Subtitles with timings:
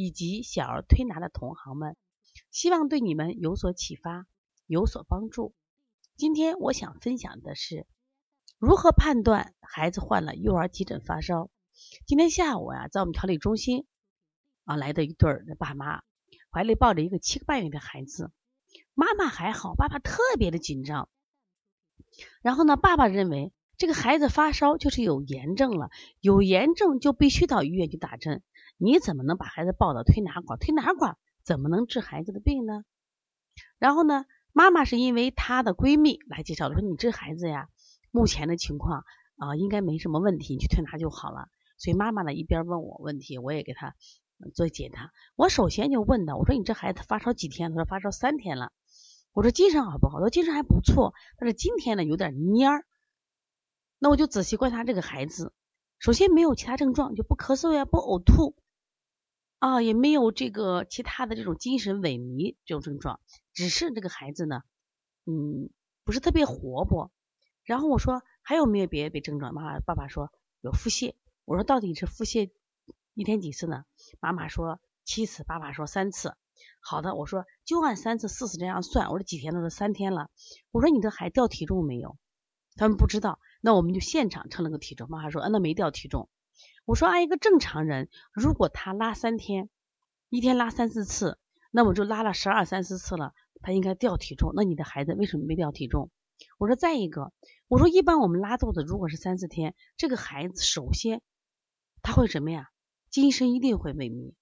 [0.00, 1.96] 以及小儿推拿的同行们，
[2.52, 4.28] 希望对你们有所启发，
[4.68, 5.56] 有所帮助。
[6.16, 7.84] 今天我想分享的是
[8.58, 11.50] 如何判断孩子患了幼儿急诊发烧。
[12.06, 13.86] 今天下午呀，在我们调理中心
[14.62, 16.04] 啊来的一对儿的爸妈，
[16.48, 18.30] 怀里抱着一个七个半月的孩子，
[18.94, 21.08] 妈妈还好，爸爸特别的紧张。
[22.40, 25.90] 然后呢，爸爸认为这个孩子发烧就是有炎症了，
[26.20, 28.42] 有炎症就必须到医院去打针。
[28.76, 30.58] 你怎么能把孩子抱到推拿馆？
[30.58, 32.82] 推拿馆怎么能治孩子的病呢？
[33.78, 37.68] 然后呢，妈妈是因为她的闺蜜来介绍的，说你这孩子呀，
[38.10, 39.04] 目前的情况
[39.36, 41.48] 啊，应该没什么问题，你去推拿就好了。
[41.76, 43.94] 所以妈妈呢一边问我问题，我也给她
[44.54, 45.12] 做解答。
[45.36, 47.70] 我首先就问她，我说你这孩子发烧几天？
[47.70, 48.72] 她说发烧三天了。
[49.32, 50.14] 我说精神好不好？
[50.18, 52.84] 她说精神还不错，但是今天呢有点蔫儿。
[53.98, 55.52] 那我就仔细观察这个孩子，
[55.98, 58.54] 首先没有其他症状，就不咳嗽呀，不呕吐。
[59.58, 63.18] 啊，也没有这个其他的这种精神萎靡这种症状，
[63.52, 64.62] 只是这个孩子呢，
[65.26, 65.70] 嗯，
[66.04, 67.10] 不是特别活泼。
[67.64, 69.52] 然后我说还有没有别的症状？
[69.52, 71.14] 妈妈爸爸说有腹泻。
[71.44, 72.52] 我说到底是腹泻
[73.14, 73.84] 一天几次呢？
[74.20, 76.36] 妈妈说七次，爸爸说三次。
[76.80, 79.10] 好的，我说就按三次四次这样算。
[79.10, 79.60] 我说几天了？
[79.60, 80.30] 说三天了。
[80.70, 82.16] 我说你的孩掉体重没有？
[82.78, 83.38] 他们不知道。
[83.60, 85.10] 那我们就现场称了个体重。
[85.10, 86.30] 妈妈说，嗯，那没掉体重。
[86.86, 89.68] 我说按一个正常人，如果他拉三天，
[90.30, 91.38] 一天拉三四次，
[91.70, 94.52] 那么就拉了十二三四次了，他应该掉体重。
[94.54, 96.10] 那你的孩子为什么没掉体重？
[96.56, 97.32] 我说再一个，
[97.66, 101.20] 我说一般我们拉肚子如果是三四天，这个孩子首先
[102.00, 102.70] 他会什么呀？
[103.10, 104.32] 精神一定会萎靡。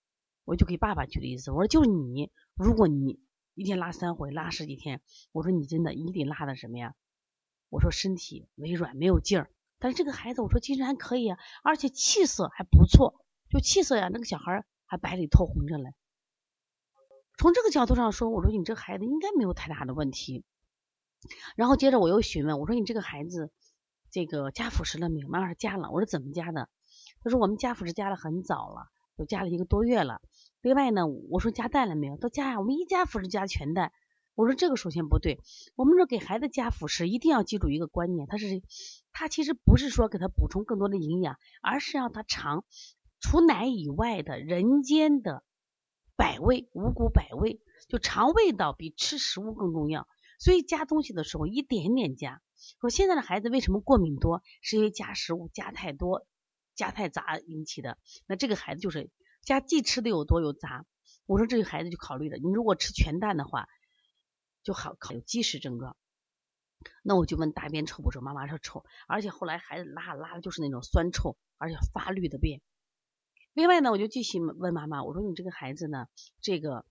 [0.45, 3.19] 我就给爸爸举例子，我说就你，如果你
[3.55, 5.01] 一天拉三回，拉十几天，
[5.33, 6.95] 我说你真的一定拉的什么呀？
[7.69, 9.51] 我说身体微软，没有劲儿。
[9.79, 15.93] 但是这个孩子，我说精神还可以啊，而且气色还不错，就气色呀，那个小孩还白里透红着嘞。
[17.39, 20.45] 从这个角度上说，我说你这孩子应该没有太大的问题。
[21.57, 23.51] 然后接着我又询问，我说你这个孩子
[24.11, 25.29] 这个加辅食了没有？
[25.29, 25.91] 妈妈说加了。
[25.91, 26.71] 我说怎么加的？
[27.23, 30.23] 他说我们加辅食加了很早了，都加了一个多月了。
[30.63, 32.17] 另外呢，我说加蛋了没有？
[32.17, 33.93] 都加呀，我们一加辅食加全蛋。
[34.37, 35.41] 我说这个首先不对，
[35.77, 38.63] 我们说给孩子加辅食，一定要记住一个观念，他是
[39.11, 42.67] 他其实不是说给他补充更多的营养，而是让他尝
[43.19, 45.43] 除奶以外的人间的
[46.17, 50.07] 百味，五谷百味，就尝味道比吃食物更重要。
[50.39, 52.43] 所以加东西的时候一点点加。
[52.79, 56.27] 说现在的孩子为什么过敏多，是因为加食物加太多，
[56.75, 57.97] 加太杂引起的。
[58.27, 59.09] 那这个孩子就是
[59.43, 60.85] 加既吃的又多又杂。
[61.25, 63.67] 我说这个孩子就考虑了，你如果吃全蛋的话。
[64.67, 65.97] 就好考有积食症状，
[67.05, 68.21] 那我就问大便臭不臭？
[68.21, 72.61] 妈妈说臭，而且后来孩子拉拉的就是那种酸臭，而且发绿的便。
[73.53, 76.09] 另外呢，我就继续问妈妈，我说你这个孩子呢，
[76.41, 76.85] 这个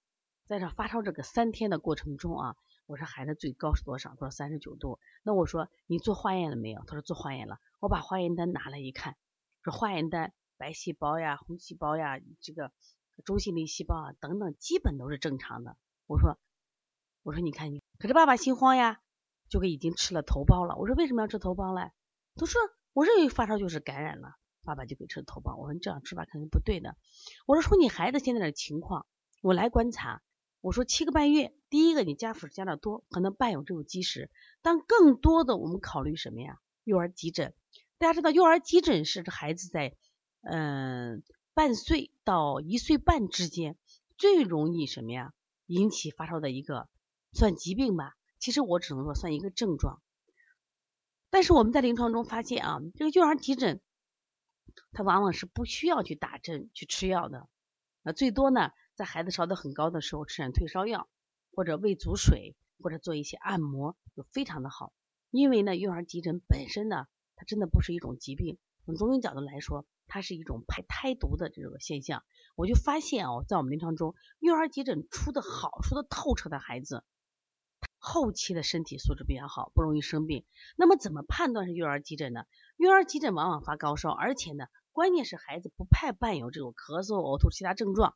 [0.48, 2.56] 在这发烧这个三天的过程中啊，
[2.86, 4.12] 我说孩子最高是多少？
[4.12, 4.98] 他说三十九度。
[5.22, 6.82] 那我说你做化验了没有？
[6.88, 7.60] 他说做化验了。
[7.82, 9.18] 我把化验单拿来一看，
[9.64, 12.72] 说化验单白细胞呀、红细胞呀、这个
[13.26, 15.76] 中性粒细胞啊等等，基本都是正常的。
[16.08, 16.40] 我说。
[17.26, 19.02] 我说你看你，可是爸爸心慌呀，
[19.50, 20.76] 就给已经吃了头孢了。
[20.78, 21.92] 我说为什么要吃头孢嘞？
[22.36, 22.62] 他说
[22.94, 25.58] 我认为发烧就是感染了，爸爸就给吃头孢。
[25.58, 26.96] 我说你这样吃法肯定不对的。
[27.48, 29.08] 我说从你孩子现在的情况，
[29.42, 30.22] 我来观察。
[30.62, 34.30] 我说七个半月，第一个你加辅食加的多，可能伴有这种积食，
[34.62, 36.60] 但更多的我们考虑什么呀？
[36.84, 37.56] 幼儿急诊。
[37.98, 39.96] 大家知道幼儿急诊是孩子在
[40.42, 41.24] 嗯
[41.56, 43.76] 半岁到一岁半之间
[44.16, 45.34] 最容易什么呀
[45.66, 46.88] 引起发烧的一个。
[47.36, 50.02] 算疾病吧，其实我只能说算一个症状。
[51.30, 53.82] 但是我们在临床中发现啊，这个幼儿急诊，
[54.94, 57.50] 它往往是不需要去打针、去吃药的。
[58.04, 61.10] 那最多呢，在孩子烧得很高的时候吃点退烧药，
[61.52, 64.94] 或者喂足水，或者做一些按摩，就非常的好。
[65.30, 68.58] 因为呢，幼儿急诊本身呢，它真的不是一种疾病。
[68.86, 72.24] 从中医角度来说，它是一种排胎毒的这个现象。
[72.56, 77.04] 我就发现哦，在我们临床中，幼儿急诊出的好、出的透彻的孩子。
[78.06, 80.46] 后期的身体素质比较好，不容易生病。
[80.78, 82.46] 那么怎么判断是幼儿急诊呢？
[82.78, 88.16] 幼儿急诊往往发高烧，而且呢，关键是孩子不太伴有这种咳嗽、呕吐其他症状。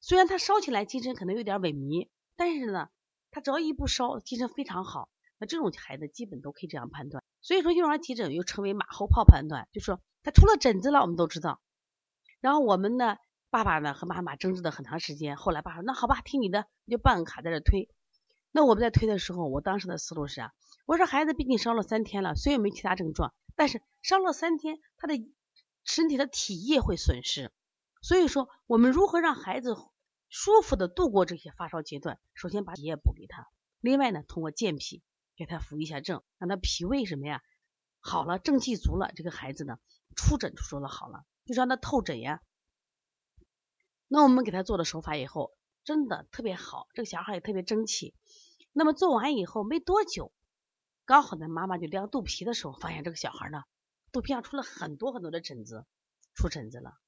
[0.00, 2.90] 虽然他烧起来精神可能有点萎靡，但是呢，
[3.30, 5.08] 他只要一不烧，精神非常好。
[5.38, 7.24] 那这种孩子基本都可以这样判断。
[7.40, 11.60] 所以说，幼儿急诊又称为马后炮判断，就说他出了疹子了，我们都知道。
[12.40, 13.16] 然后我们呢，
[13.48, 17.88] 爸爸呢和妈妈争执了很长时间，后来爸爸说那好吧，听你的，就办个卡在这推。
[18.50, 20.52] 那我们在推的时候，我当时的思路是啊，
[20.86, 25.14] 我说孩子毕竟烧了三天了，虽然没其他症状，但是烧了三天，他的
[25.84, 27.52] 身体的体液会损失。
[28.00, 29.76] 所以说，我们如何让孩子
[30.28, 32.18] 舒服的度过这些发烧阶段？
[32.34, 33.48] 首先把体液补给他，
[33.80, 35.02] 另外呢，通过健脾
[35.36, 37.42] 给他扶一下正，让他脾胃什么呀
[38.00, 39.78] 好了，正气足了，这个孩子呢
[40.16, 42.40] 出疹就说了好了，就让他透疹呀。
[44.06, 45.57] 那我们给他做了手法以后，
[45.88, 48.14] 真的特别好，这个小孩也特别争气。
[48.74, 50.34] 那么做完以后没多久，
[51.06, 53.62] 刚好呢妈妈就量肚皮的时候，发现这个小孩呢
[54.12, 55.86] 肚皮上出了很多很多的疹子，
[56.34, 56.98] 出疹子了。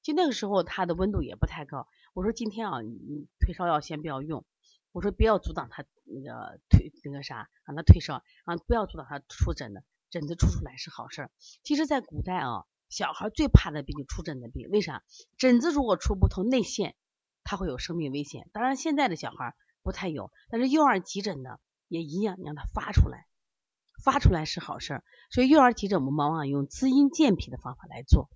[0.00, 1.88] 就那个时候，他的温度也不太高。
[2.14, 4.44] 我说今天啊，你退烧药先不要用。
[4.92, 9.82] 我说不要阻挡他那个退那个啥，让他退烧啊，不要阻挡他出疹子。
[10.08, 11.30] 疹子出出来是好事。
[11.64, 14.70] 其实，在古代啊，小孩最怕的病就出疹子病。
[14.70, 15.02] 为啥？
[15.36, 16.94] 疹子如果出不通内陷，
[17.46, 18.50] 他会有生命危险。
[18.52, 21.58] 当然，现在的小孩不太有，但是幼儿急诊呢
[21.88, 23.26] 也一样，让他发出来，
[24.04, 25.04] 发出来是好事儿。
[25.30, 28.28] 所以幼儿急诊，我们往往用滋阴健脾的方法来做。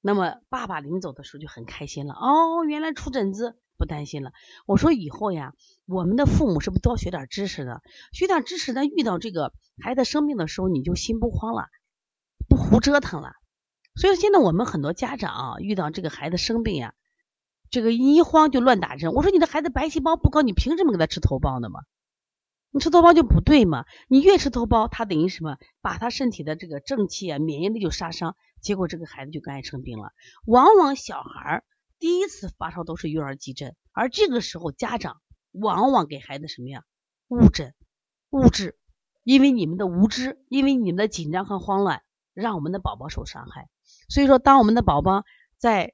[0.00, 4.32] 那么爸爸临走的时候就很开心了，哦，原来出疹子不担心了。
[4.66, 5.54] 我说以后呀，
[5.86, 7.80] 我们的父母是不是多学点知识的？
[8.12, 11.68] 学点知识，咱遇到这个孩子生病的时候，你就心不慌了，
[12.46, 13.32] 不胡折腾了。
[13.96, 16.94] 所以现在我们很多家长啊，遇到这个孩子生病呀，
[17.74, 19.12] 这个一慌就乱打针。
[19.14, 21.80] 我说你的孩子白细胞不高，你凭什么给他吃头孢呢嘛？
[22.70, 23.84] 你吃头孢就不对嘛？
[24.06, 25.58] 你越吃头孢，他等于什么？
[25.80, 28.36] 把他身体的这个正气啊、免疫力就杀伤。
[28.60, 30.12] 结果这个孩子就更爱生病了。
[30.46, 31.64] 往往小孩
[31.98, 35.16] 第一次发烧都是幼儿急诊，而这个时候家长
[35.50, 36.84] 往往给孩子什么呀？
[37.26, 37.74] 误诊、
[38.30, 38.78] 误治，
[39.24, 42.02] 因为你们的无知，因为你们的紧张和慌乱，
[42.34, 43.68] 让我们的宝宝受伤害。
[44.08, 45.24] 所以说，当我们的宝宝
[45.58, 45.92] 在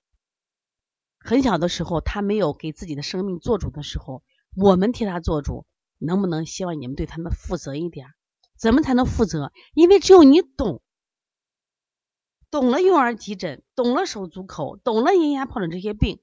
[1.22, 4.24] 很小的时候，他没有给自己的生命做主的时候，
[4.56, 5.66] 我们替他做主，
[5.98, 8.08] 能不能希望你们对他们负责一点？
[8.56, 9.52] 怎么才能负责？
[9.74, 10.82] 因为只有你懂。
[12.50, 16.20] 懂了幼儿急诊，懂了手足口，懂了咽牙疱疹这些病，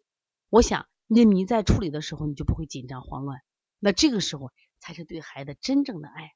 [0.49, 3.39] 我想那你在处理的时候你就不会紧张慌乱，
[3.79, 6.33] 那这个时候才是对孩子真正的爱。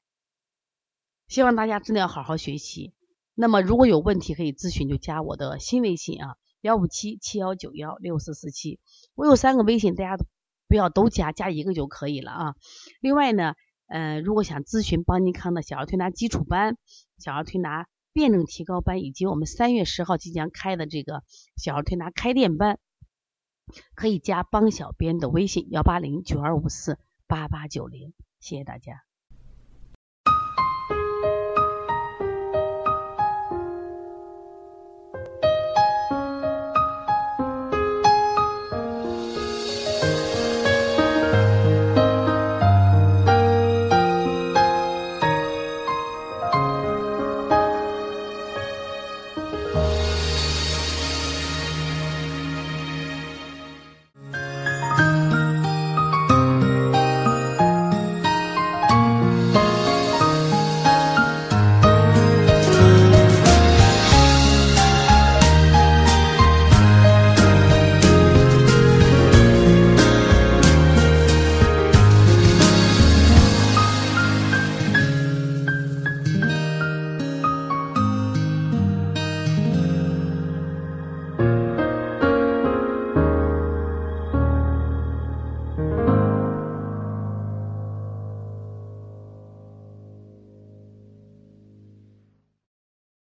[1.28, 2.94] 希望大家真的要好好学习。
[3.34, 8.80] 那么如果有问题可以咨询，就加我的新微信啊，幺五七七幺九幺六四四七。
[9.14, 10.24] 我有三个微信，大家
[10.66, 12.54] 不要都加，加一个就可以了啊。
[13.00, 13.54] 另外呢，
[13.86, 16.78] 呃，如果想咨询邦尼康的小儿推拿基础班、
[17.18, 17.86] 小儿推拿。
[18.14, 21.24] 辩证提高班以及我们三月十号即将开的这个
[21.56, 22.78] 小儿推拿开店班，
[23.94, 29.02] 可以加帮小编的微信幺八零九二五四八八九零，谢谢大家。